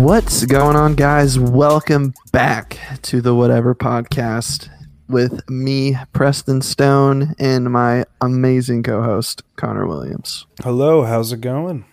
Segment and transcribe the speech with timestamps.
[0.00, 1.38] What's going on, guys?
[1.38, 4.70] Welcome back to the Whatever Podcast
[5.10, 10.46] with me, Preston Stone, and my amazing co host, Conner Williams.
[10.62, 11.84] Hello, how's it going?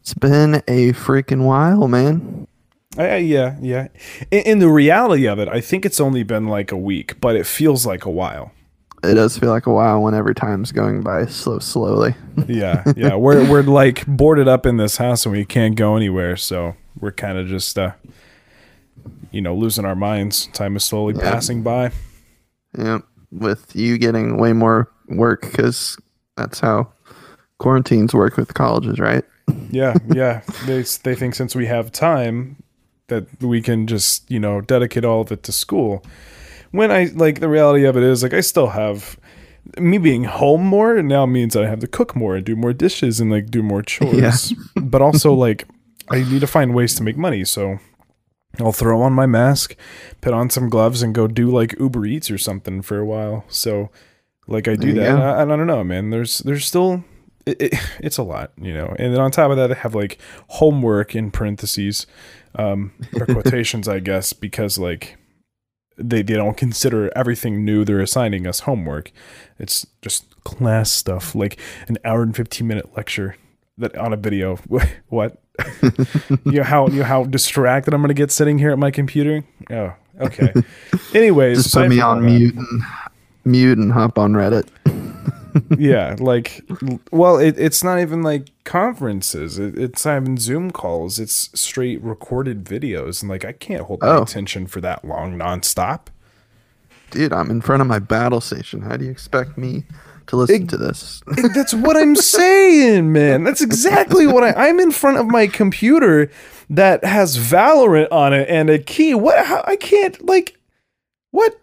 [0.00, 2.48] It's been a freaking while, man.
[2.98, 3.88] Uh, yeah, yeah.
[4.30, 7.36] In, in the reality of it, I think it's only been like a week, but
[7.36, 8.50] it feels like a while.
[9.02, 12.14] It does feel like a while whenever time's going by so slowly.
[12.48, 13.14] yeah, yeah.
[13.14, 17.12] We're we're like boarded up in this house and we can't go anywhere, so we're
[17.12, 17.92] kind of just uh
[19.32, 20.46] you know, losing our minds.
[20.52, 21.32] Time is slowly Yeah.
[21.32, 21.90] passing by.
[22.78, 23.00] Yeah,
[23.32, 25.96] with you getting way more work because
[26.36, 26.88] that's how
[27.58, 29.24] quarantines work with colleges, right?
[29.70, 30.42] Yeah, yeah.
[30.66, 32.56] they they think since we have time
[33.08, 36.02] that we can just, you know, dedicate all of it to school.
[36.70, 39.18] When I like the reality of it is like I still have
[39.78, 43.20] me being home more now means I have to cook more and do more dishes
[43.20, 44.52] and like do more chores.
[44.76, 45.66] but also like
[46.10, 47.78] I need to find ways to make money, so
[48.60, 49.76] I'll throw on my mask,
[50.20, 53.44] put on some gloves and go do like Uber Eats or something for a while.
[53.48, 53.90] So
[54.46, 55.08] like I do you that.
[55.08, 56.10] And I, I don't know, man.
[56.10, 57.04] There's there's still
[57.46, 58.94] it, it, it's a lot, you know.
[58.98, 62.06] And then on top of that, I have like homework in parentheses,
[62.54, 65.16] um, or quotations, I guess, because like
[65.96, 69.12] they they don't consider everything new they're assigning us homework.
[69.58, 73.36] It's just class stuff, like an hour and fifteen minute lecture
[73.78, 74.56] that on a video.
[75.08, 75.40] what?
[76.44, 79.44] You know how you know how distracted I'm gonna get sitting here at my computer.
[79.70, 80.52] Oh, okay.
[81.14, 82.82] Anyways, Just put me on mute and
[83.44, 84.68] mute and hop on Reddit.
[85.78, 86.62] yeah, like,
[87.12, 89.58] well, it, it's not even like conferences.
[89.58, 91.20] It, it's not even Zoom calls.
[91.20, 94.22] It's straight recorded videos, and like, I can't hold my Oh.
[94.22, 96.06] attention for that long nonstop.
[97.12, 98.82] Dude, I'm in front of my battle station.
[98.82, 99.84] How do you expect me
[100.28, 101.22] to listen to this?
[101.54, 103.44] That's what I'm saying, man.
[103.44, 104.68] That's exactly what I.
[104.68, 106.30] I'm in front of my computer
[106.70, 109.14] that has Valorant on it and a key.
[109.14, 109.44] What?
[109.46, 110.58] How, I can't like.
[111.30, 111.58] What?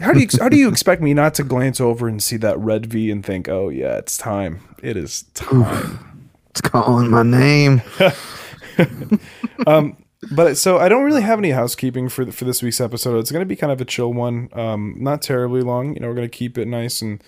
[0.00, 2.58] How do you how do you expect me not to glance over and see that
[2.58, 4.60] red V and think, oh yeah, it's time.
[4.82, 6.30] It is time.
[6.50, 7.82] It's calling my name.
[9.66, 9.96] um,
[10.32, 13.18] but so I don't really have any housekeeping for for this week's episode.
[13.18, 15.94] It's going to be kind of a chill one, um, not terribly long.
[15.94, 17.22] You know, we're going to keep it nice and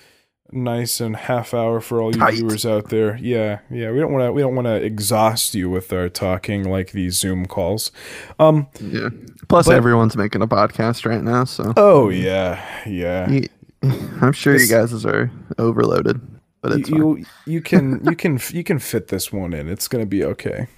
[0.53, 2.35] nice and half hour for all you Tight.
[2.35, 3.17] viewers out there.
[3.17, 3.91] Yeah, yeah.
[3.91, 7.15] We don't want to we don't want to exhaust you with our talking like these
[7.19, 7.91] Zoom calls.
[8.39, 8.69] Um.
[8.81, 9.09] Yeah.
[9.49, 13.29] Plus, But- everyone's making a podcast right now, so Oh yeah, yeah.
[13.31, 13.49] you,
[14.21, 16.21] I'm sure This- you guys are overloaded,
[16.61, 16.99] but it's fine.
[16.99, 19.69] you you can you can you can fit this one in.
[19.69, 20.69] It's going to be okay.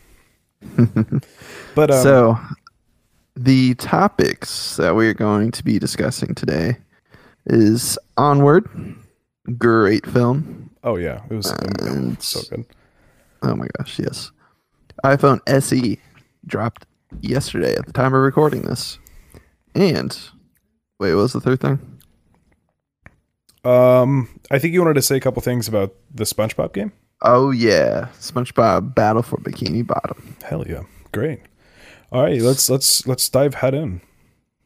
[1.74, 2.38] but um, so,
[3.36, 6.78] the topics that we're going to be discussing today
[7.46, 8.66] is Onward,
[9.59, 10.71] great film.
[10.84, 12.66] oh yeah, it was and- so good.
[13.43, 14.31] Oh my gosh, yes.
[15.05, 15.99] iPhone SE
[16.47, 16.87] dropped
[17.21, 18.99] yesterday at the time of recording this.
[19.75, 20.16] And
[20.99, 21.78] wait, what was the third thing?
[23.65, 26.93] Um, I think you wanted to say a couple things about the SpongeBob game.
[27.22, 30.37] Oh yeah, SpongeBob Battle for Bikini Bottom.
[30.44, 31.41] Hell yeah, great.
[32.12, 34.00] All right, let's let's let's dive head in.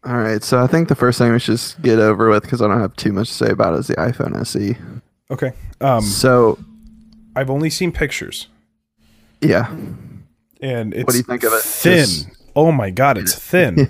[0.09, 2.63] All right, so I think the first thing we should just get over with because
[2.63, 4.75] I don't have too much to say about it is the iPhone SE.
[5.31, 5.53] Okay.
[5.83, 6.59] Um, So
[7.37, 8.49] I've only seen pictures,
[9.43, 9.71] yeah,
[10.63, 11.63] and it's What do you think of it?
[11.63, 11.99] Thin.
[11.99, 13.87] Just- Oh my god, it's thin.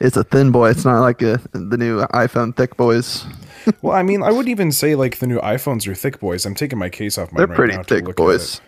[0.00, 0.70] it's a thin boy.
[0.70, 3.24] It's not like a, the new iPhone thick boys.
[3.82, 6.44] well, I mean, I wouldn't even say like the new iPhones are thick boys.
[6.46, 7.30] I'm taking my case off.
[7.30, 7.38] my.
[7.40, 8.60] They're right pretty thick boys.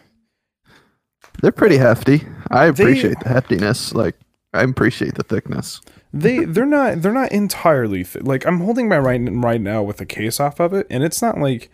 [1.40, 2.24] They're pretty hefty.
[2.50, 3.94] I They- appreciate the heftiness.
[3.94, 4.14] Like
[4.52, 5.80] I appreciate the thickness.
[6.16, 9.96] They they're not they're not entirely th- like I'm holding my right right now with
[9.96, 11.70] the case off of it, and it's not like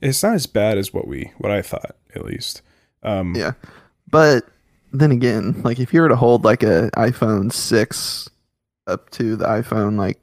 [0.00, 2.62] it's not as bad as what we what I thought at least.
[3.02, 3.52] Um, Yeah.
[4.08, 4.44] But
[4.92, 8.30] then again, like if you were to hold like a iPhone 6
[8.86, 10.20] up to the iPhone like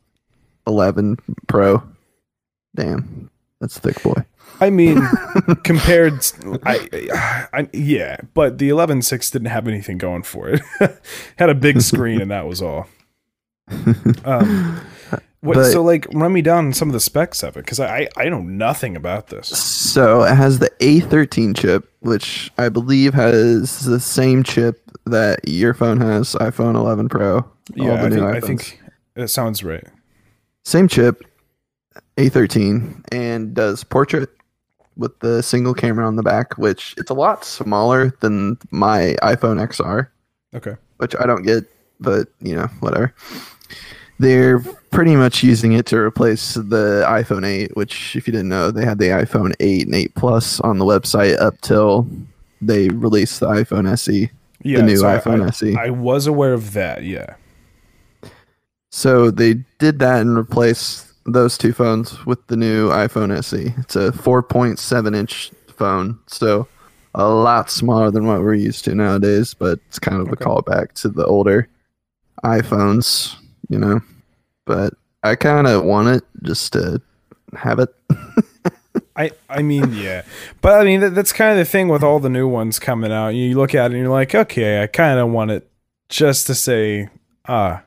[0.66, 1.18] 11
[1.48, 1.84] Pro,
[2.76, 3.30] damn,
[3.60, 4.26] that's thick boy.
[4.60, 5.02] I mean,
[5.64, 6.26] compared,
[6.64, 10.62] I, I, yeah, but the 11.6 didn't have anything going for it.
[11.38, 12.88] Had a big screen, and that was all.
[14.26, 14.82] Um,
[15.42, 18.08] what, But- so, like, run me down some of the specs of it because I,
[18.18, 19.48] I know nothing about this.
[19.48, 25.74] So it has the A13 chip, which I believe has the same chip that your
[25.74, 27.46] phone has, iPhone 11 Pro.
[27.76, 28.82] Yeah, I think, I think
[29.16, 29.86] it sounds right.
[30.66, 31.24] same chip,
[32.18, 34.30] A13, and does portrait
[34.98, 39.62] with the single camera on the back, which it's a lot smaller than my iPhone
[39.66, 40.08] XR.
[40.56, 40.76] Okay.
[40.98, 41.66] which I don't get,
[42.00, 43.14] but you know, whatever.
[44.20, 44.60] They're
[44.92, 48.84] pretty much using it to replace the iPhone 8, which, if you didn't know, they
[48.84, 52.08] had the iPhone 8 and 8 Plus on the website up till
[52.62, 54.32] they released the iPhone SE.
[54.64, 55.76] Yeah, the new so iPhone I, SE.
[55.76, 57.04] I was aware of that.
[57.04, 57.36] Yeah.
[58.92, 63.74] So they did that and replaced those two phones with the new iPhone SE.
[63.78, 66.68] It's a 4.7 inch phone, so
[67.14, 70.44] a lot smaller than what we're used to nowadays, but it's kind of Okay.
[70.44, 71.68] a callback to the older
[72.44, 73.36] iPhones,
[73.70, 74.02] you know.
[74.66, 74.94] But
[75.24, 77.02] I kind of want it just to
[77.56, 77.90] have it.
[79.16, 80.24] I I mean, yeah,
[80.62, 83.12] but I mean that, that's kind of the thing with all the new ones coming
[83.12, 83.30] out.
[83.30, 85.70] You look at it and you're like, okay, I kind of want it
[86.10, 87.10] just to say,
[87.48, 87.84] ah,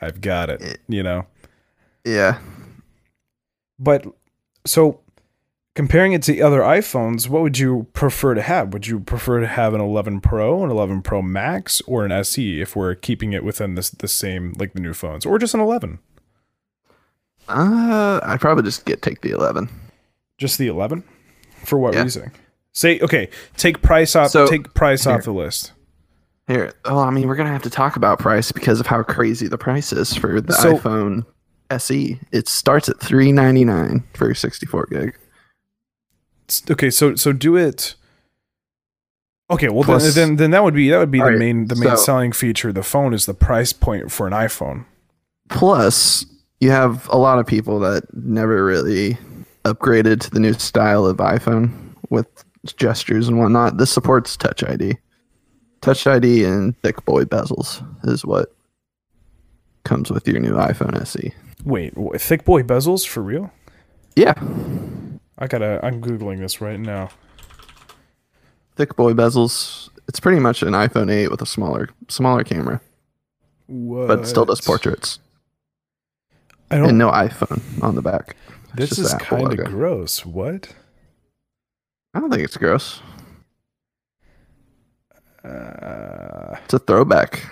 [0.00, 0.80] I've got it.
[0.88, 1.26] You know.
[2.04, 2.38] Yeah.
[3.78, 4.06] But
[4.66, 5.00] so
[5.74, 8.72] comparing it to the other iPhones, what would you prefer to have?
[8.72, 12.60] Would you prefer to have an 11 Pro, an 11 Pro Max, or an SE
[12.60, 15.60] if we're keeping it within this the same like the new phones, or just an
[15.60, 15.98] 11?
[17.48, 19.68] Uh, I'd probably just get take the 11.
[20.38, 21.04] Just the 11?
[21.64, 22.02] For what Yeah.
[22.02, 22.32] reason?
[22.72, 25.14] Say okay, take price off So- take price here.
[25.14, 25.72] off the list.
[26.48, 29.46] Here, oh, I mean, we're gonna have to talk about price because of how crazy
[29.46, 31.24] the price is for the So- iPhone
[31.70, 32.18] SE.
[32.32, 35.14] It starts at three ninety nine for sixty four gig.
[36.70, 37.94] Okay, so so do it
[39.50, 41.66] Okay, well Plus- then, then then that would be that would be the Alright, main
[41.68, 44.86] the main so- selling feature of the phone is the price point for an iPhone.
[45.50, 46.24] Plus,
[46.60, 49.18] you have a lot of people that never really
[49.64, 51.70] upgraded to the new style of iPhone
[52.08, 52.26] with
[52.78, 53.76] gestures and whatnot.
[53.76, 54.96] This supports Touch ID.
[55.82, 58.54] Touch ID and thick boy bezels is what
[59.84, 61.34] comes with your new iPhone SE.
[61.64, 63.50] Wait, thick boy bezels for real?
[64.16, 64.34] Yeah,
[65.42, 65.80] I gotta.
[65.82, 67.10] I'm googling this right now.
[68.76, 69.88] thick boy bezels.
[70.06, 72.80] It's pretty much an iPhone 8 with a smaller smaller camera,
[73.66, 74.06] What?
[74.06, 75.18] but still does portraits
[76.70, 76.90] I don't.
[76.90, 78.36] and no iPhone on the back.
[78.76, 80.24] It's this is kind of gross.
[80.24, 80.72] What?
[82.14, 83.00] I don't think it's gross.
[85.44, 87.44] Uh, It's a throwback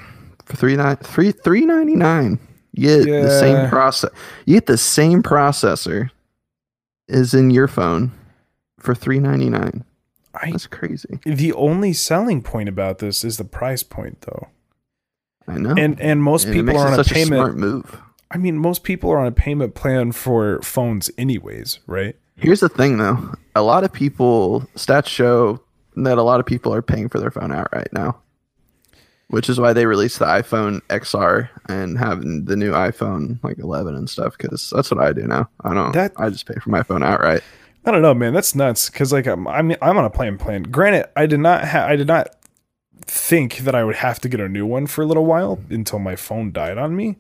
[0.45, 2.39] for three nine three three ninety nine.
[2.73, 4.11] You get the same process.
[4.47, 6.11] You get the same processor
[7.11, 8.13] is in your phone
[8.79, 9.85] for three ninety nine.
[10.43, 11.19] That's crazy.
[11.25, 14.49] the only selling point about this is the price point, though,
[15.49, 15.75] I know.
[15.77, 17.29] and and most And people are it on a payment.
[17.41, 18.01] smart move.
[18.31, 22.15] I mean, most people are on a payment plan for phones, anyways, right?
[22.37, 23.35] Here's the thing, though.
[23.57, 25.61] A lot of people stats show
[25.97, 28.21] that a lot of people are paying for their phone outright now,
[29.31, 33.95] which is why they released the iPhone XR and having the new iPhone like 11
[33.95, 34.37] and stuff.
[34.37, 35.49] Because that's what I do now.
[35.63, 35.93] I don't.
[35.93, 37.43] That- I just pay for my phone outright.
[37.87, 38.35] I don't know, man.
[38.35, 38.91] That's nuts.
[38.91, 40.65] Because like I'm, I'm, I'm on a plan plan.
[40.65, 42.37] Granted, I did not, ha- I did not
[43.07, 45.99] think that I would have to get a new one for a little while until
[45.99, 47.17] my phone died on me.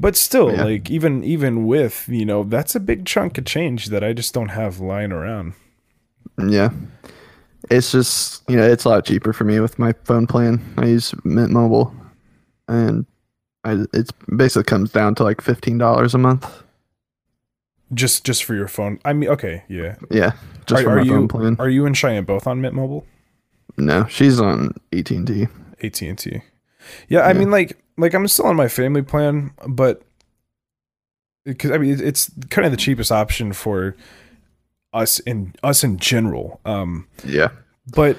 [0.00, 0.64] But still, Yeah.
[0.64, 4.32] like even even with you know, that's a big chunk of change that I just
[4.32, 5.54] don't have lying around.
[6.38, 6.70] Yeah.
[7.70, 10.60] It's just, you know, it's a lot cheaper for me with my phone plan.
[10.78, 11.94] I use Mint Mobile
[12.66, 13.04] and
[13.64, 16.62] I it's basically comes down to like $15 a month.
[17.94, 18.98] Just just for your phone.
[19.04, 19.96] I mean, okay, yeah.
[20.10, 20.32] Yeah.
[20.66, 21.56] Just are, for are my you phone plan.
[21.58, 23.06] are you and Cheyenne both on Mint Mobile?
[23.76, 25.46] No, she's on AT&T.
[25.82, 26.42] AT and T.
[27.08, 27.38] Yeah, I Yeah.
[27.38, 30.02] mean, like, like I'm still on my family plan, but
[31.44, 33.96] because I mean, it's kind of the cheapest option for
[34.98, 36.60] us in us in general.
[36.64, 37.48] Um, Yeah.
[37.94, 38.18] but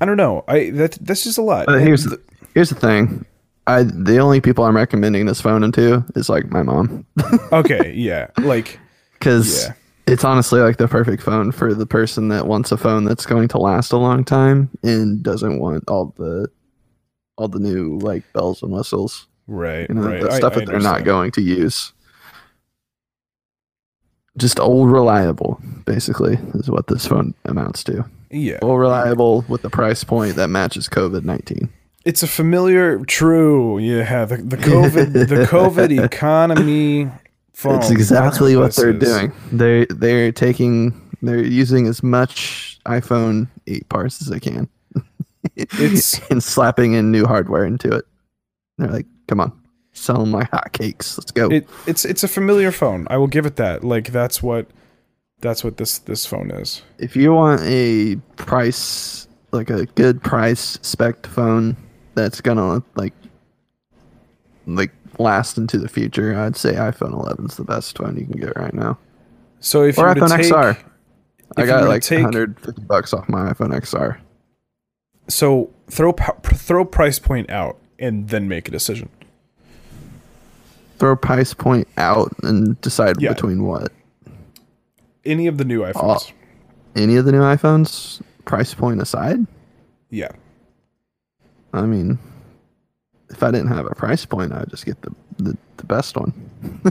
[0.00, 0.44] I don't know.
[0.46, 1.68] I that that's just a lot.
[1.68, 2.20] Here's the,
[2.54, 3.24] here's the thing.
[3.66, 7.04] I the only people I'm recommending this phone into is like my mom
[7.52, 8.78] okay, yeah, like
[9.20, 9.72] cuz yeah,
[10.06, 13.48] it's honestly like the perfect phone for the person that wants a phone that's going
[13.48, 16.48] to last a long time and doesn't want all the
[17.38, 19.26] all the new like bells and whistles.
[19.48, 20.22] right, you know, right.
[20.22, 21.92] the stuff I that they're not going to use.
[24.38, 28.04] Just old reliable, basically, is what this phone amounts to.
[28.30, 31.70] Yeah, Old reliable with the price point that matches COVID nineteen.
[32.04, 32.98] it's a familiar.
[33.04, 33.78] True.
[33.78, 37.10] Yeah, the the COVID the COVID economy.
[37.52, 37.76] Phone.
[37.76, 38.98] It's exactly what this they're is.
[38.98, 39.32] doing.
[39.52, 44.68] They're, they're taking they're using as much iPhone eight parts as they can.
[45.56, 48.04] It's- and slapping in new hardware into it.
[48.76, 49.58] They're like, come on,
[49.96, 51.18] sell them like hotcakes.
[51.18, 51.48] Let's go.
[51.50, 53.06] it it's it's a familiar phone.
[53.10, 53.82] I will give it that.
[53.82, 54.66] Like that's what
[55.40, 56.82] that's what this this phone is.
[56.98, 61.76] if you want a price like a good price spec phone
[62.14, 63.12] that's gonna like
[64.66, 68.38] like last into the future i'd say iphone 11 is the best phone you can
[68.40, 68.98] get right now
[69.60, 70.76] So if or you iphone take, xr
[71.56, 74.18] i got like take- 150 bucks off my iphone xr
[75.28, 76.12] so throw
[76.42, 79.08] throw price point out and then make a decision.
[80.98, 83.32] Throw price point out and decide Yeah.
[83.32, 83.92] between what
[85.24, 86.32] Any of the new iPhones.
[86.94, 89.46] any of the new iphones price point aside
[90.10, 90.30] Yeah.
[91.72, 92.18] I mean,
[93.28, 96.32] if I didn't have a price point, I'd just get the the, the best one.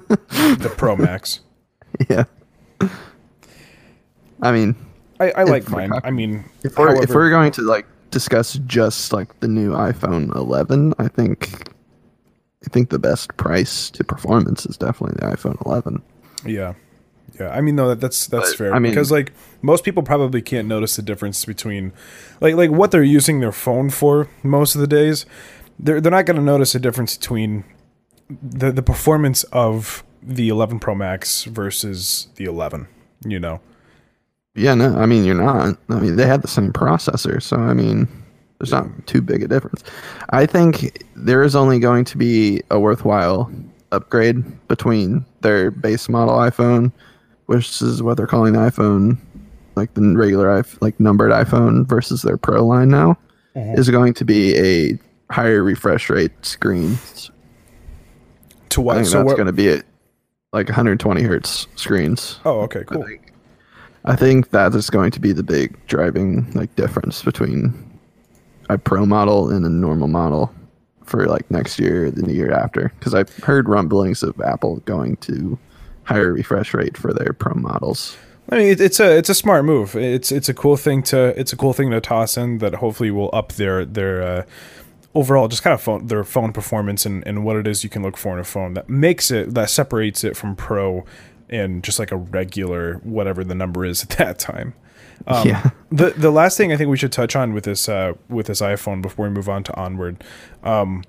[0.62, 1.40] The Pro Max.
[2.10, 2.26] yeah.
[4.42, 4.76] I mean,
[5.20, 5.92] I, I like mine.
[6.04, 10.36] I mean, if we're if we're going to like discuss just like the new iPhone
[10.36, 11.70] 11, I think
[12.66, 16.02] I think the best price to performance is definitely the iPhone 11.
[16.46, 16.74] Yeah.
[17.40, 20.04] Yeah, I mean, no, that, that's that's But, fair I mean- because like most people
[20.04, 21.92] probably can't notice the difference between
[22.40, 25.26] like like what they're using their phone for most of the days.
[25.78, 27.66] They're they're not going to notice a difference between
[28.30, 32.88] the the performance of the 11 Pro Max versus the 11.
[33.26, 33.60] You know,
[34.56, 35.78] Yeah, no, I mean you're not.
[35.90, 38.08] I mean they had the same processor, so I mean
[38.66, 39.84] there's not too big a difference.
[40.30, 43.52] I think there is only going to be a worthwhile
[43.92, 46.92] upgrade between their base model iPhone,
[47.46, 49.18] which is what they're calling the iPhone,
[49.76, 53.18] like the regular iPhone, like numbered iPhone, versus their Pro line now,
[53.56, 53.80] mm-hmm.
[53.80, 55.00] is going to be a
[55.32, 56.98] higher refresh rate screen.
[58.70, 58.96] to I what?
[58.96, 59.38] think So that's what?
[59.38, 59.86] going to be it,
[60.54, 62.40] like 120 hertz screens.
[62.46, 63.04] oh, okay, I cool.
[63.04, 63.32] think,
[64.06, 67.95] I think that is going to be the big driving like difference between
[68.70, 70.54] a pro model and a normal model
[71.04, 72.92] for like next year the year after.
[73.00, 75.58] Because I've heard rumblings of Apple going to
[76.04, 78.18] higher refresh rate for their pro models.
[78.50, 79.96] I mean, it, it's a it's a smart move.
[79.96, 83.12] It's it's a cool thing to it's a cool thing to toss in that hopefully
[83.12, 84.46] will up their their uh,
[85.16, 88.04] overall just kind of phone their phone performance and, and what it is you can
[88.04, 91.06] look for in a phone that makes it that separates it from pro
[91.50, 94.74] and just like a regular whatever the number is at that time.
[95.28, 95.70] Um, Yeah.
[95.92, 98.60] The the last thing I think we should touch on with this uh, with this
[98.60, 100.22] iPhone before we move on to onward.
[100.62, 101.06] Um,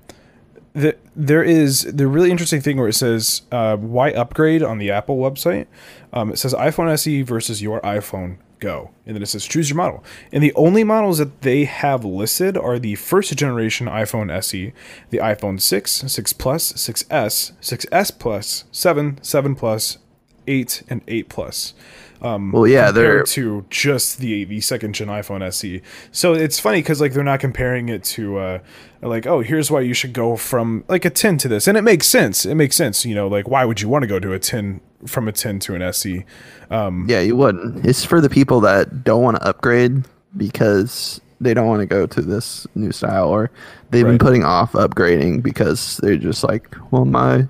[0.71, 4.91] the, there is the really interesting thing where it says uh, why upgrade on the
[4.91, 5.65] Apple website.
[6.13, 9.77] Um, it says iPhone SE versus your iPhone Go, and then it says choose your
[9.77, 10.03] model.
[10.31, 14.73] And the only models that they have listed are the first generation iPhone SE,
[15.11, 19.99] the iPhone 6, 6 Plus, 6S, 6S Plus, 7, 7 Plus,
[20.47, 21.75] 8, and 8 Plus.
[22.21, 25.81] Um, Well, yeah, they're to just the the second gen iPhone SE.
[26.11, 28.59] So it's funny because like they're not comparing it to uh
[29.01, 31.83] like oh here's why you should go from like a 10 to this, and it
[31.83, 32.45] makes sense.
[32.45, 33.05] It makes sense.
[33.05, 35.59] You know like why would you want to go to a 10 from a 10
[35.59, 36.25] to an SE?
[36.71, 37.85] Um, yeah, you wouldn't.
[37.85, 40.03] It's for the people that don't want to upgrade
[40.35, 43.51] because they don't want to go to this new style or
[43.91, 44.11] they've Right.
[44.11, 47.47] been putting off upgrading because they're just like, well, my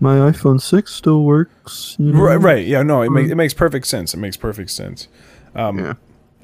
[0.00, 1.96] my iPhone 6 still works.
[1.98, 2.20] You know?
[2.22, 2.66] right, right.
[2.66, 4.14] Yeah, no, it, makes it makes perfect sense.
[4.14, 5.08] It makes perfect sense.
[5.54, 5.94] Um, Yeah.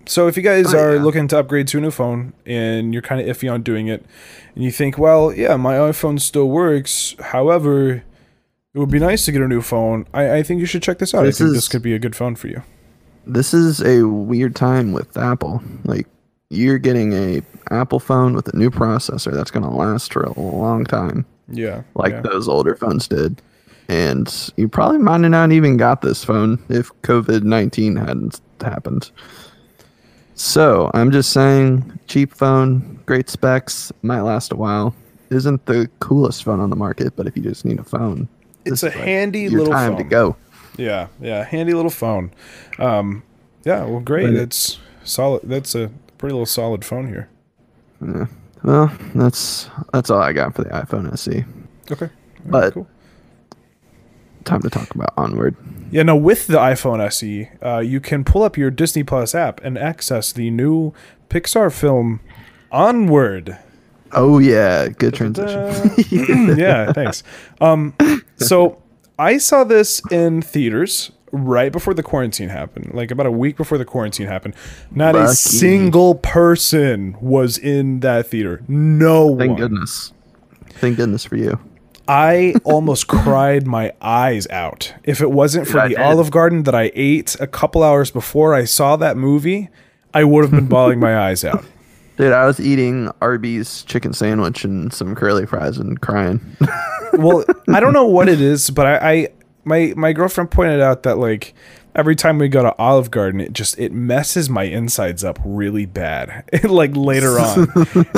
[0.09, 1.03] So if you guys Oh, are yeah.
[1.03, 4.05] looking to upgrade to a new phone and you're kind of iffy on doing it,
[4.55, 7.17] and you think, well, yeah, my iPhone still works.
[7.19, 8.05] However,
[8.73, 10.07] it would be nice to get a new phone.
[10.15, 11.23] I, I think you should check this out.
[11.25, 12.63] This I think is- this could be a good phone for you.
[13.27, 15.61] This is a weird time with Apple.
[15.85, 16.07] Like
[16.51, 20.39] you're getting a Apple phone with a new processor that's going to last for a
[20.41, 21.83] long time, Yeah.
[21.95, 22.21] like yeah.
[22.21, 23.43] those older phones did.
[23.89, 29.11] And you probably might have not even got this phone if COVID 19 hadn't happened.
[30.35, 34.95] So I'm just saying, cheap phone, great specs, might last a while.
[35.31, 38.29] Isn't the coolest phone on the market, but if you just need a phone,
[38.65, 39.99] It's a like, handy your little time phone.
[39.99, 40.37] to go.
[40.77, 42.33] Yeah, yeah, handy little phone.
[42.79, 43.23] Um,
[43.65, 44.27] yeah, well, great.
[44.27, 45.43] But- It's solid.
[45.45, 47.29] That's a pretty little solid phone here.
[48.05, 48.27] Yeah.
[48.63, 51.45] Well, that's that's all I got for the iPhone SE.
[51.91, 52.11] Okay,
[52.45, 52.89] But- cool.
[54.45, 55.57] Time to talk about Onward.
[55.91, 59.61] Yeah, no, with the iPhone SE, uh, you can pull up your Disney Plus app
[59.65, 60.93] and access the new
[61.29, 62.21] Pixar film
[62.71, 63.59] Onward.
[64.13, 65.91] Oh yeah, good transition.
[66.57, 67.25] yeah, thanks.
[67.61, 67.95] Um,
[68.37, 68.81] so
[69.19, 73.79] I saw this in theaters right before the quarantine happened, like about a week before
[73.79, 74.55] the quarantine happened.
[74.91, 78.63] Not a single person was in that theater.
[78.69, 79.39] No one.
[79.39, 79.61] Thank one.
[79.61, 80.13] goodness.
[80.71, 81.59] Thank goodness for you.
[82.09, 84.95] I almost cried my eyes out.
[85.05, 85.97] If it wasn't for I the.
[85.97, 89.69] Olive Garden that I ate a couple hours before I saw that movie,
[90.15, 91.65] I would have been bawling my eyes out.
[92.17, 96.41] Dude, I was eating Arby's chicken sandwich and some curly fries and crying.
[97.13, 99.29] Well, I don't know what it is, but I, I
[99.67, 101.55] my my girlfriend pointed out that like
[101.95, 105.87] every time we go to Olive Garden, it just it messes my insides up really
[105.87, 106.45] bad.
[106.65, 107.69] like later on,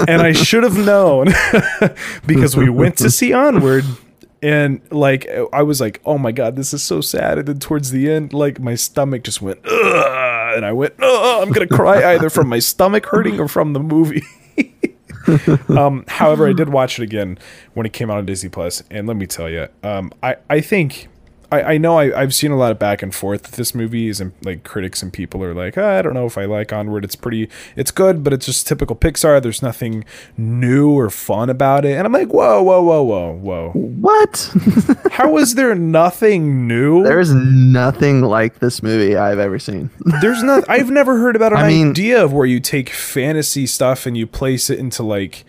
[0.07, 1.29] and I should have known
[2.27, 3.85] because we went to see Onward.
[4.41, 7.39] And like I was like, oh my god, this is so sad.
[7.39, 11.43] And then towards the end, like my stomach just went, Ugh, and I went, oh,
[11.43, 14.23] I'm gonna cry either from my stomach hurting or from the movie.
[15.77, 17.37] um, however, I did watch it again
[17.75, 20.61] when it came out on Disney Plus, and let me tell you, um, I I
[20.61, 21.09] think
[21.51, 24.11] I, I know I, I've seen a lot of back and forth with this movie,
[24.11, 27.05] and like critics and people are like, "Ah, I don't know if I like Onward.
[27.05, 29.41] It's pretty, it's good, but it's just typical Pixar.
[29.43, 30.05] There's nothing
[30.37, 31.93] new or fun about it.
[31.93, 33.71] And I'm like, whoa, whoa, whoa, whoa, whoa.
[33.73, 34.51] What?
[35.13, 37.03] How is there nothing new?
[37.03, 39.91] there is nothing like this movie I've ever seen.
[40.21, 40.65] There's not.
[40.69, 44.17] I've never heard about an I mean- idea of where you take fantasy stuff and
[44.19, 45.45] you place it into like,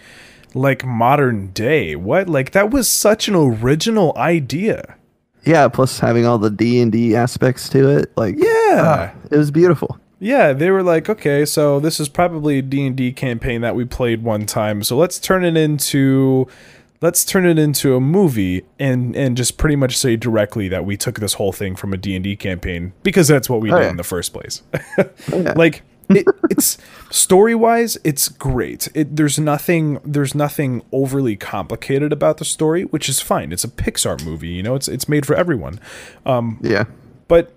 [0.54, 1.96] like modern day.
[1.96, 2.30] What?
[2.30, 4.96] Like that was such an original idea.
[5.50, 9.12] Yeah, plus having all the D and D aspects to it, like Yeah.
[9.12, 9.98] ah, it was beautiful.
[10.22, 14.22] Yeah, they were like, okay, so this is probably a D&D campaign that we played
[14.22, 14.84] one time.
[14.84, 16.46] So let's turn it into
[17.02, 20.98] let's turn it into a movie and and just pretty much say directly that we
[20.98, 23.90] took this whole thing from a D&D campaign because that's what we Oh, did yeah.
[23.92, 24.62] in the first place.
[25.32, 25.54] Yeah.
[25.56, 26.78] like it, it's
[27.12, 28.88] story-wise, it's great.
[28.94, 33.52] It there's nothing there's nothing overly complicated about the story, which is fine.
[33.52, 34.76] It's a Pixar movie, you know.
[34.76, 35.80] It's it's made for everyone.
[36.62, 36.86] yeah,
[37.28, 37.54] But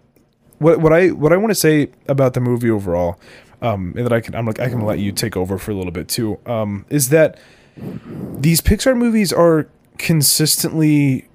[0.59, 3.19] what what I what I want to say about the movie overall,
[3.61, 5.75] um, and that I can I'm like I can let you take over for a
[5.75, 7.39] little bit too, um, is that
[7.77, 9.69] these Pixar movies are
[9.99, 11.29] consistently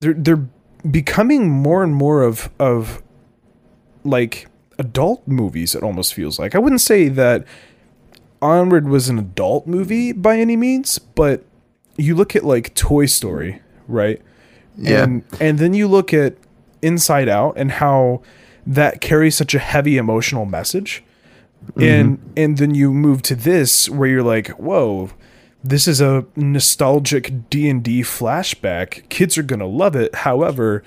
[0.00, 0.48] they're they're
[0.90, 3.02] becoming more and more of of
[4.04, 5.74] like adult movies.
[5.74, 7.46] It almost feels like I wouldn't say that
[8.42, 11.44] Onward was an adult movie by any means, but
[11.96, 14.20] you look at like Toy Story, right?
[14.76, 16.36] yeah, And and then you look at
[16.82, 18.22] Inside Out and how
[18.66, 21.02] that carries such a heavy emotional message.
[21.66, 21.82] Mm-hmm.
[21.82, 25.10] And and then you move to this where you're like, "Whoa,
[25.62, 29.08] this is a nostalgic D&D flashback.
[29.08, 30.14] Kids are going to love it.
[30.14, 30.84] However,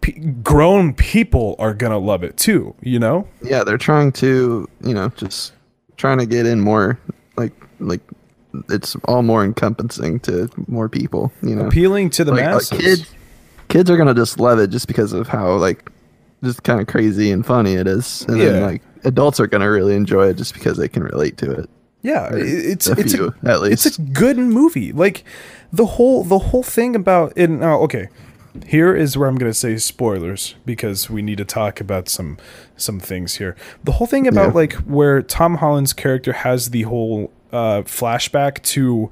[0.00, 0.12] p-
[0.42, 3.26] grown people are to love it too, you know?
[3.42, 3.64] yeah.
[3.64, 5.52] They're trying to, you know, just
[5.96, 6.98] trying to get in more,
[7.36, 8.00] like, like
[8.70, 11.32] it's all more encompassing to more people.
[11.42, 12.78] You know, Appealing to the like, masses.
[12.78, 13.14] kids,
[13.68, 15.90] kids are gonna just love it just because of how like
[16.42, 18.44] just kind of crazy and funny it is, and Yeah.
[18.46, 21.70] then like adults are gonna really enjoy it just because they can relate to it.
[22.02, 23.84] yeah, Or it's a it's a, at least.
[23.86, 24.92] it's a good movie.
[24.92, 25.24] Like
[25.72, 27.50] the whole the whole thing about it.
[27.50, 28.08] Now, okay,
[28.66, 32.38] here is where I'm gonna say spoilers because we need to talk about some
[32.76, 33.56] some things here.
[33.84, 34.54] The whole thing about Yeah.
[34.54, 39.10] like where Tom Holland's character has the whole uh, flashback to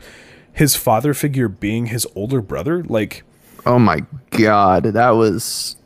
[0.52, 2.82] his father figure being his older brother.
[2.84, 3.22] Like
[3.64, 5.76] oh my god, that was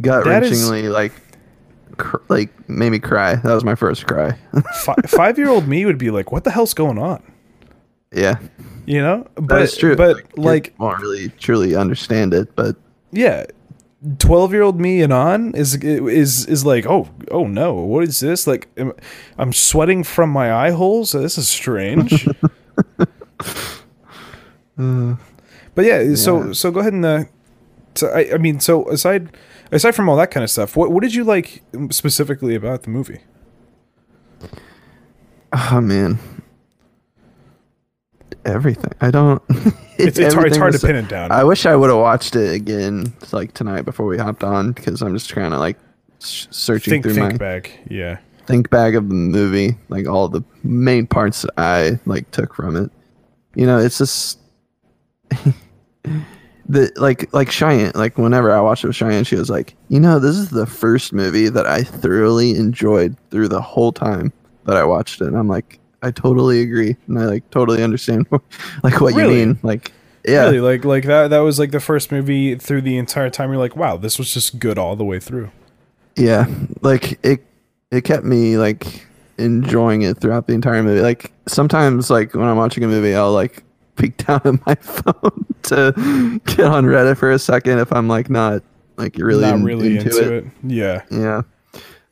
[0.00, 1.12] gut wrenchingly like
[1.96, 3.34] cr- like made me cry.
[3.36, 4.38] That was my first cry.
[4.84, 7.22] fi- five year old me would be like, "What the hell's going on?"
[8.12, 8.38] Yeah,
[8.86, 9.96] You know, but is true.
[9.96, 12.76] But like, won't really truly understand it, but
[13.12, 13.46] yeah.
[14.20, 18.20] 12 year old me and on is is is like oh oh no what is
[18.20, 18.46] this?
[18.46, 18.92] Like am-
[19.38, 21.10] i'm sweating from my eye holes?
[21.10, 22.28] This is strange.
[24.76, 27.24] But yeah, so so go ahead and uh
[27.94, 29.28] so I, I mean so aside
[29.72, 32.90] aside from all that kind of stuff what what did you like specifically about the
[32.90, 33.20] movie?
[35.52, 36.18] Oh man,
[38.48, 38.92] everything.
[39.00, 39.42] I don't.
[39.98, 42.36] it's, it's hard it's hard to pin it down I wish I would have watched
[42.36, 45.78] it again, like tonight before we hopped on, because I'm just trying to like
[46.18, 50.42] searching think through think my back yeah think bag of the movie, like all the
[50.64, 52.90] main parts that I like took from it.
[53.54, 54.38] You know, it's just
[56.66, 57.92] the like like Cheyenne.
[57.94, 60.66] Like whenever I watched it with Cheyenne, she was like, you know, this is the
[60.66, 64.32] first movie that I thoroughly enjoyed through the whole time
[64.64, 65.26] that I watched it.
[65.26, 68.26] And I'm like, I totally agree, and I like totally understand
[68.82, 69.40] like what Really?
[69.40, 69.58] you mean.
[69.62, 69.92] Like,
[70.26, 73.50] yeah, really like like that that was like the first movie through the entire time
[73.50, 75.50] you're like wow this was just good all the way through
[76.16, 76.46] Yeah,
[76.82, 77.44] like it
[77.90, 79.06] it kept me like
[79.38, 81.00] enjoying it throughout the entire movie.
[81.00, 83.62] Like sometimes like when I'm watching a movie, I'll like
[83.96, 88.28] peek down at my phone to get on Reddit for a second if I'm like
[88.30, 88.62] not
[88.96, 90.44] like really, not really into, it.
[90.64, 91.42] yeah Yeah.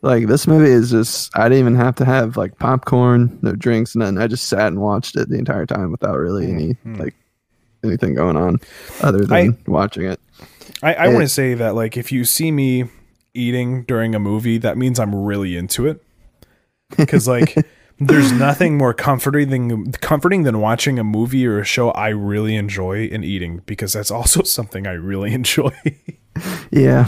[0.02, 3.96] Like this movie is just I didn't even have to have like popcorn, no drinks,
[3.96, 4.18] nothing.
[4.18, 6.98] I just sat and watched it the entire time without really any Mhm.
[7.00, 7.14] like
[7.84, 8.58] anything going on
[9.02, 10.20] other than watching it.
[10.82, 12.84] I, I want to say that like if you see me
[13.34, 16.02] eating during a movie, that means I'm really into it.
[16.96, 17.56] Because like
[17.98, 22.54] there's nothing more comforting than comforting than watching a movie or a show I really
[22.54, 25.72] enjoy and eating because that's also something I really enjoy.
[26.70, 27.06] Yeah.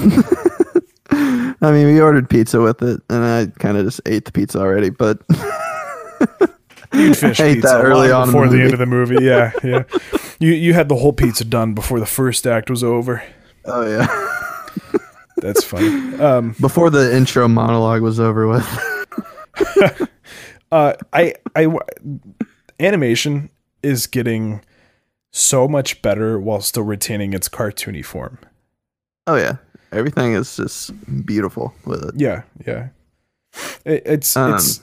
[1.63, 4.61] I mean, we ordered pizza with it, and I kind of just ate the pizza
[4.61, 4.91] already.
[4.91, 5.19] But
[6.93, 9.25] You'd finish I ate pizza that early on before the the, end of the movie.
[9.25, 9.83] Yeah, yeah.
[10.39, 13.23] You you had the whole pizza done before the first act was over.
[13.65, 14.07] oh yeah,
[15.37, 16.17] That's funny.
[16.19, 18.67] Um, before the intro monologue was over with.
[20.73, 21.77] uh, I I
[22.81, 23.51] animation
[23.83, 24.63] is getting
[25.31, 28.39] so much better while still retaining its cartoony form.
[29.29, 29.57] Oh yeah,
[29.93, 30.91] everything is just
[31.27, 32.15] beautiful with it.
[32.17, 32.89] Yeah, yeah.
[33.85, 34.81] It, it's Um, it's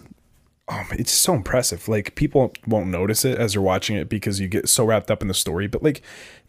[0.70, 1.88] oh, it's so impressive.
[1.88, 5.22] Like people won't notice it as they're watching it because you get so wrapped up
[5.22, 5.68] in the story.
[5.68, 6.02] But like,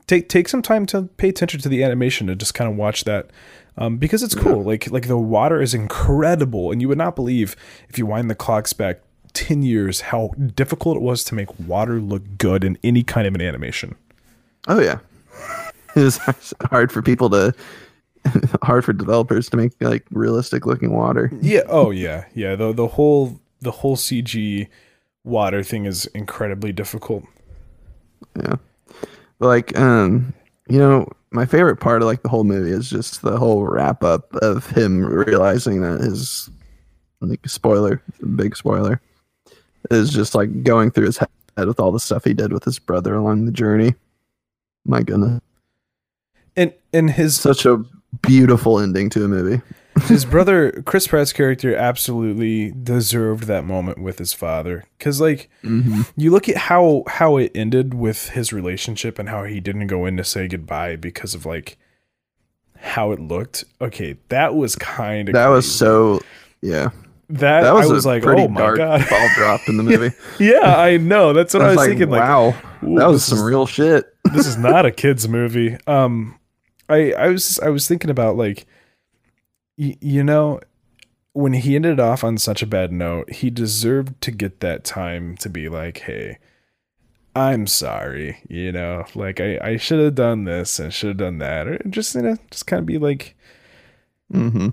[0.07, 3.05] take take some time to pay attention to the animation and just kind of watch
[3.05, 3.31] that.
[3.79, 4.63] Um, because it's cool.
[4.63, 7.57] Like like the water is incredible, and you would not believe
[7.89, 9.01] if you wind the clocks back
[9.33, 13.35] ten years how difficult it was to make water look good in any kind of
[13.35, 13.95] an animation.
[14.67, 14.99] Oh yeah,
[15.95, 17.55] it was hard for people to,
[18.63, 21.31] hard for developers to make like realistic looking water.
[21.41, 21.63] Yeah.
[21.69, 22.25] Oh yeah.
[22.35, 22.57] Yeah.
[22.57, 24.69] The the whole the whole CG
[25.25, 27.25] water thing is incredibly difficult.
[28.39, 28.57] Yeah,
[29.39, 30.33] but like um,
[30.69, 34.05] you know, my favorite part of like the whole movie is just the whole wrap
[34.05, 36.49] up of him realizing that his
[37.21, 38.03] like spoiler,
[38.37, 39.01] big spoiler,
[39.91, 42.79] is just like going through his head with all the stuff he did with his
[42.79, 43.95] brother along the journey.
[44.85, 45.41] My goodness,
[46.57, 47.83] And and his such a
[48.23, 49.63] beautiful ending to a movie.
[50.05, 56.03] his brother Chris Pratt's character absolutely deserved that moment with his father cuz like Mm-hmm.
[56.17, 60.05] you look at how how it ended with his relationship and how he didn't go
[60.07, 61.79] in to say goodbye because of like
[62.79, 63.65] how it looked.
[63.81, 66.21] Okay, that was kind of That was so
[66.61, 66.91] yeah.
[67.31, 70.15] that, That was, I was a like, "Oh my god." ball drop in the movie.
[70.39, 71.33] yeah, I know.
[71.33, 74.05] That's what I was, like, thinking wow, ooh, that was some is- real shit.
[74.33, 75.77] this is not a kids movie.
[75.87, 76.36] Um,
[76.89, 78.67] I I was I was thinking about like,
[79.79, 80.61] y- you know,
[81.33, 85.37] when he ended off on such a bad note, he deserved to get that time
[85.39, 86.39] to be like, hey,
[87.35, 91.39] I'm sorry, you know, like I I should have done this and should have done
[91.39, 93.37] that, or just you know, just kind of be like,
[94.33, 94.69] mm-hmm.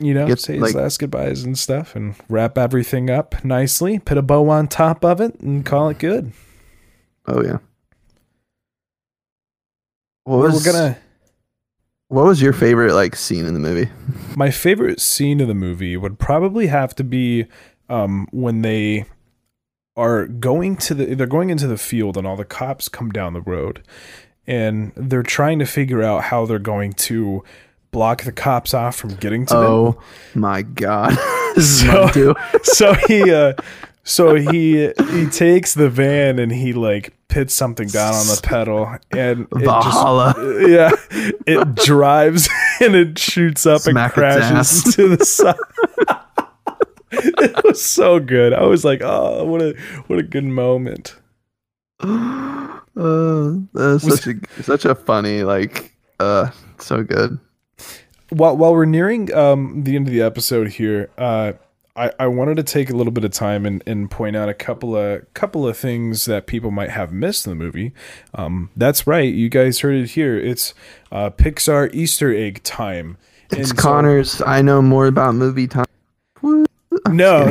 [0.00, 3.98] you know, Get, say his like- last goodbyes and stuff, and wrap everything up nicely,
[4.00, 6.32] put a bow on top of it, and call it good.
[7.26, 7.58] Oh yeah.
[10.24, 10.96] What We're was gonna.
[12.08, 13.90] what was your favorite like scene in the movie?
[14.36, 17.46] My favorite scene of the movie would probably have to be
[17.88, 19.04] um, when they
[19.96, 23.32] are going to the they're going into the field and all the cops come down
[23.32, 23.82] the road
[24.46, 27.44] and they're trying to figure out how they're going to
[27.92, 29.62] block the cops off from getting to them.
[29.64, 30.02] Oh
[30.34, 31.16] my god,
[31.60, 32.34] So-.
[32.64, 33.52] So he uh
[34.04, 38.86] so he he takes the van and he like pits something down on the pedal
[39.10, 40.34] and it just Valhalla.
[40.68, 40.90] yeah,
[41.46, 42.48] it drives
[42.80, 45.56] and it shoots up Smack and crashes to the side.
[47.10, 48.52] it was so good.
[48.52, 49.74] I was like, oh, what a
[50.06, 51.16] what a good moment.
[52.00, 57.38] uh, Was- such a such a funny like uh so good.
[58.30, 61.52] While while we're nearing um the end of the episode here, uh
[61.96, 64.54] I, I wanted to take a little bit of time and, and point out a
[64.54, 67.92] couple of couple of things that people might have missed in the movie.
[68.34, 70.36] Um, that's right, you guys heard it here.
[70.36, 70.74] It's
[71.12, 73.16] uh, Pixar Easter egg time.
[73.50, 74.42] It's And so- Conner's.
[74.42, 75.84] I know more about movie time.
[76.42, 76.64] No,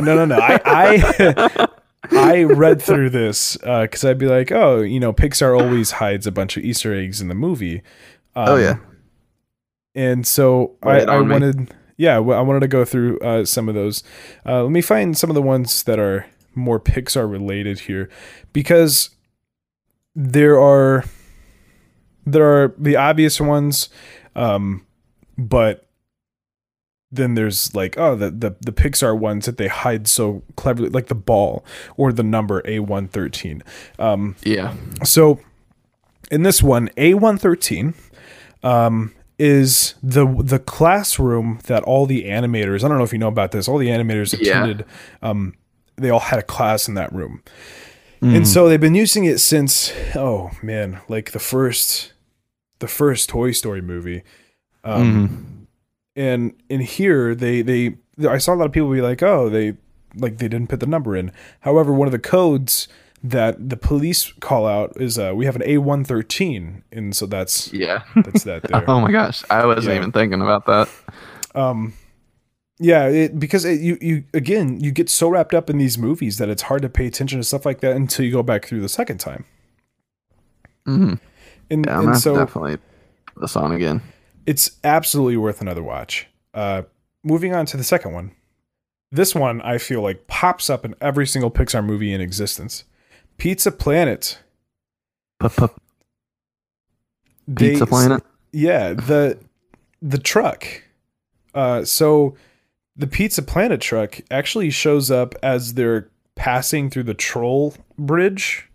[0.00, 0.38] no, no.
[0.38, 1.66] I I,
[2.12, 6.32] I read through this because I'd be like, oh, you know, Pixar always hides a
[6.32, 7.78] bunch of Easter eggs in the movie.
[8.36, 8.76] Um, Oh yeah,
[9.94, 11.66] and so I, I on me.
[11.96, 14.02] Yeah, well, I wanted to go through uh, some of those.
[14.44, 18.08] Uh, let me find some of the ones that are more Pixar related here,
[18.52, 19.10] because
[20.14, 21.04] there are
[22.26, 23.88] there are the obvious ones,
[24.34, 24.86] um,
[25.36, 25.86] but
[27.12, 31.06] then there's like oh the, the the Pixar ones that they hide so cleverly, like
[31.06, 31.64] the ball
[31.96, 33.62] or the number A one thirteen.
[33.98, 34.74] Um, yeah.
[35.04, 35.40] so
[36.30, 37.94] in this one, A113
[38.62, 43.28] um, is the the classroom that all the animators, I don't know if you know
[43.28, 44.62] about this, all the animators Yeah.
[44.64, 44.86] attended
[45.22, 45.54] um,
[45.96, 47.42] they all had a class in that room.
[48.22, 52.12] And so they've been using it since oh man, like the first
[52.78, 54.22] the first Toy Story movie.
[54.82, 55.66] Um,
[56.16, 59.74] and in here they they I saw a lot of people be like, "Oh, they
[60.14, 62.88] like they didn't put the number in." However, one of the codes
[63.26, 68.02] that the police call out is uh we have an A113 and so that's Yeah.
[68.16, 68.84] that's that there.
[68.88, 70.00] oh my gosh, I wasn't Yeah.
[70.00, 70.88] even thinking about that.
[71.54, 71.94] Um
[72.78, 76.38] yeah, it, because it, you you again, you get so wrapped up in these movies
[76.38, 78.80] that it's hard to pay attention to stuff like that until you go back through
[78.82, 79.44] the second time.
[80.84, 81.14] hmm
[81.70, 82.78] And, Yeah, and so definitely
[83.40, 84.02] this on again.
[84.46, 86.26] it's absolutely worth another watch.
[86.52, 86.82] Uh,
[87.22, 88.32] moving on to the second one.
[89.10, 92.84] This one I feel like pops up in every single Pixar movie in existence.
[93.38, 94.38] Pizza Planet.
[95.40, 95.66] P-p-
[97.46, 98.22] They- Pizza Planet.
[98.52, 99.38] Yeah, the
[100.00, 100.66] the truck.
[101.54, 102.36] Uh, so
[102.96, 108.68] the Pizza Planet truck actually shows up as they're passing through the troll bridge,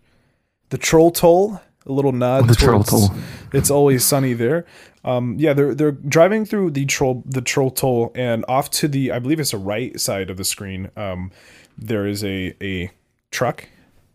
[0.70, 1.60] the troll toll.
[1.86, 2.46] A little nod.
[2.46, 3.10] The troll toll.
[3.54, 4.66] It's always sunny there.
[5.02, 9.10] Um, yeah, they're they're driving through the troll the troll toll, and off to the
[9.12, 10.90] I believe it's the right side of the screen.
[10.94, 11.32] Um,
[11.78, 12.90] there is a a
[13.30, 13.66] truck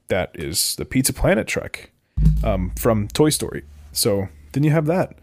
[0.07, 1.89] that is the Pizza Planet truck
[2.43, 3.63] um, from Toy Story.
[3.91, 5.17] So then you have that.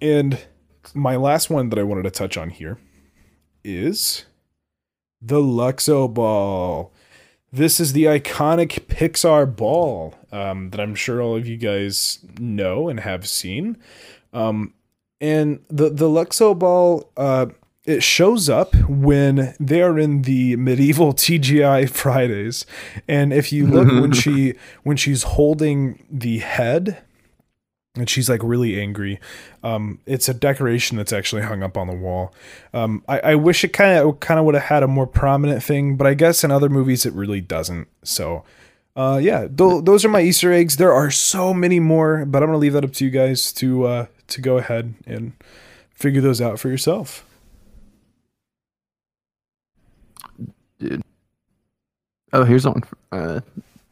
[0.00, 0.38] And
[0.94, 2.78] my last one that I wanted to touch on here
[3.62, 4.24] is
[5.20, 6.92] the Luxo Ball.
[7.52, 12.88] This is the iconic Pixar ball um, that I'm sure all of you guys know
[12.88, 13.78] and have seen.
[14.32, 14.74] Um,
[15.20, 17.46] and the the Luxo Ball uh,
[17.84, 22.66] it shows up when they are in the medieval TGI Fridays,
[23.06, 27.02] and if you look when she when she's holding the head
[27.96, 29.20] and she's like really angry.
[29.62, 32.34] Um, it's a decoration that's actually hung up on the wall.
[32.72, 35.62] Um, I, I wish it kind of kind of would have had a more prominent
[35.62, 37.86] thing, but I guess in other movies it really doesn't.
[38.02, 38.44] So,
[38.96, 40.76] uh, yeah, th- those are my Easter eggs.
[40.76, 43.84] There are so many more, but I'm gonna leave that up to you guys to
[43.84, 45.32] uh, to go ahead and
[45.94, 47.24] figure those out for yourself.
[50.80, 51.02] Dude.
[52.34, 52.82] Oh, here's one.
[53.12, 53.40] Uh,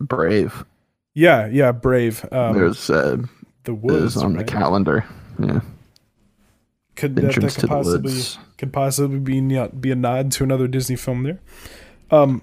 [0.01, 0.65] Brave.
[1.15, 2.27] Yeah, yeah, brave.
[2.33, 3.19] Um, There's uh,
[3.65, 4.47] the woods on right?
[4.47, 5.05] the calendar.
[5.39, 5.61] Yeah.
[6.97, 8.39] could that, that could possibly woods.
[8.59, 11.41] could possibly be be a nod to another Disney film there.
[12.11, 12.43] Um,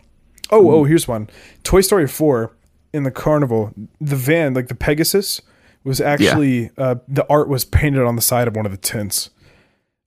[0.52, 1.30] oh oh, here's one.
[1.64, 2.56] Toy Story four
[2.94, 3.74] in the carnival.
[4.00, 5.42] The van, like the Pegasus,
[5.84, 9.32] was actually uh, the art was painted on the side of one of the tents.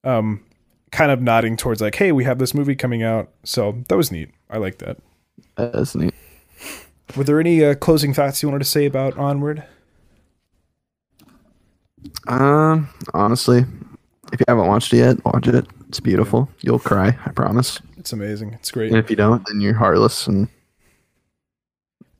[0.04, 0.44] Um,
[0.92, 3.30] kind of nodding towards like, hey, we have this movie coming out.
[3.44, 4.30] So that was neat.
[4.50, 4.98] I like that.
[5.56, 6.14] That's neat.
[7.16, 9.64] Were there any uh, closing thoughts you wanted to say about Onward?
[12.26, 13.64] Um, honestly,
[14.32, 15.66] if you haven't watched it yet, watch it.
[15.88, 16.48] It's beautiful.
[16.62, 17.80] You'll cry, I promise.
[17.98, 18.54] It's amazing.
[18.54, 18.90] It's great.
[18.90, 20.48] And if you don't, then you're heartless and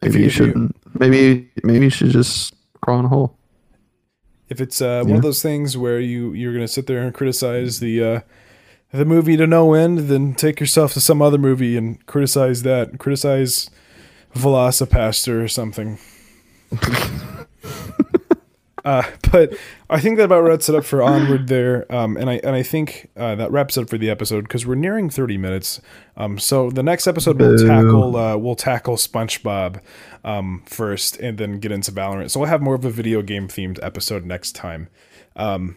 [0.00, 0.76] maybe you- you, you- shouldn't.
[1.00, 3.34] Maybe maybe you should just crawl in a hole.
[4.50, 7.80] if it's uh, one of those things where you you're gonna sit there and criticize
[7.80, 8.20] the uh,
[8.92, 12.98] the movie to no end, then take yourself to some other movie and criticize that.
[12.98, 13.70] Criticize
[14.34, 15.98] Velocipastor or something.
[18.84, 19.54] uh, but
[19.88, 22.62] I think that about wraps it up for onward there, um, and I and I
[22.62, 25.80] think uh, that wraps it up for the episode because we're nearing thirty minutes.
[26.16, 29.80] Um, so the next episode we'll tackle uh, we'll tackle SpongeBob
[30.24, 32.30] um, first, and then get into Valorant.
[32.30, 34.88] So we'll have more of a video game themed episode next time.
[35.36, 35.76] Um,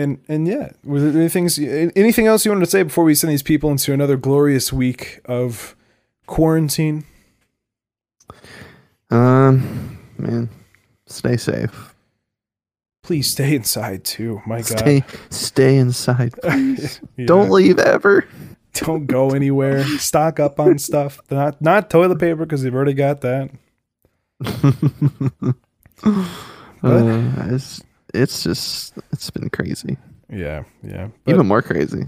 [0.00, 1.48] and and yeah, was there anything
[1.96, 5.20] anything else you wanted to say before we send these people into another glorious week
[5.24, 5.76] of
[6.26, 7.04] quarantine?
[9.10, 10.48] Um, man,
[11.06, 11.94] stay safe.
[13.02, 14.40] Please stay inside too.
[14.46, 16.32] My God, Stay stay inside.
[16.42, 17.00] please.
[17.16, 17.26] Yeah.
[17.26, 18.26] Don't leave ever.
[18.74, 19.84] don't go anywhere.
[19.98, 21.20] Stock up on stuff.
[21.30, 23.50] Not not toilet paper because they've already got that.
[26.82, 27.82] Uh, it's
[28.14, 29.96] it's just it's been crazy.
[30.28, 31.08] Yeah, yeah.
[31.24, 32.04] But, Even more crazy.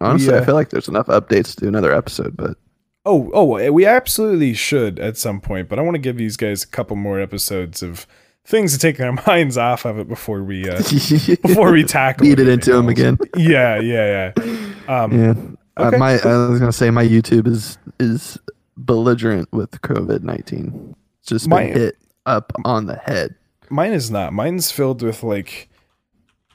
[0.00, 2.56] Honestly, uh, I feel like there's enough updates to do another episode, but
[3.04, 5.68] oh, oh, we absolutely should at some point.
[5.68, 8.06] But I want to give these guys a couple more episodes of
[8.44, 10.78] things to take their minds off of it before we uh,
[11.42, 13.18] before we tackle beat it into them again.
[13.36, 14.64] Yeah, yeah, yeah.
[14.88, 15.34] Um, Yeah.
[15.76, 18.38] Uh, my I was gonna say my YouTube is is
[18.76, 20.94] belligerent with COVID nineteen.
[21.20, 23.34] It's just been My- hit up on the head.
[23.72, 24.34] Mine is not.
[24.34, 25.70] Mine's filled with like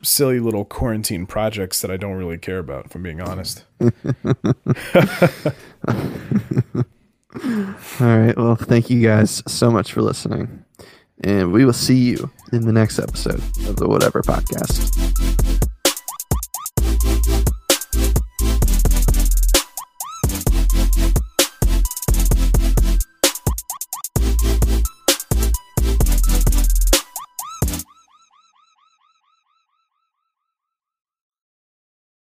[0.03, 3.65] silly little quarantine projects that I don't really care about, if I'm being honest.
[3.81, 3.89] All
[7.99, 8.37] right.
[8.37, 10.63] Well, thank you guys so much for listening,
[11.23, 15.56] and we will see you in the next episode of the Whatever Podcast.